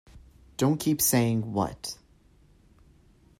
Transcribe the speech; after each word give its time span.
Don't 0.57 0.79
keep 0.79 0.99
saying, 0.99 1.53
'What?' 1.53 1.95